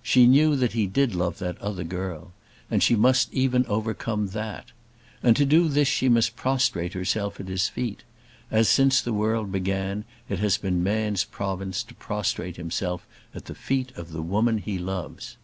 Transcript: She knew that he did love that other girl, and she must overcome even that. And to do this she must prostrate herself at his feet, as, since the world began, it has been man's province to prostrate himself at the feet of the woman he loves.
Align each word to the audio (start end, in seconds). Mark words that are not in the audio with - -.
She 0.00 0.28
knew 0.28 0.54
that 0.54 0.74
he 0.74 0.86
did 0.86 1.12
love 1.12 1.40
that 1.40 1.60
other 1.60 1.82
girl, 1.82 2.30
and 2.70 2.80
she 2.80 2.94
must 2.94 3.30
overcome 3.34 4.20
even 4.26 4.32
that. 4.32 4.66
And 5.24 5.34
to 5.34 5.44
do 5.44 5.66
this 5.66 5.88
she 5.88 6.08
must 6.08 6.36
prostrate 6.36 6.92
herself 6.92 7.40
at 7.40 7.48
his 7.48 7.68
feet, 7.68 8.04
as, 8.48 8.68
since 8.68 9.00
the 9.00 9.12
world 9.12 9.50
began, 9.50 10.04
it 10.28 10.38
has 10.38 10.56
been 10.56 10.84
man's 10.84 11.24
province 11.24 11.82
to 11.82 11.94
prostrate 11.96 12.56
himself 12.58 13.08
at 13.34 13.46
the 13.46 13.56
feet 13.56 13.90
of 13.96 14.12
the 14.12 14.22
woman 14.22 14.58
he 14.58 14.78
loves. 14.78 15.36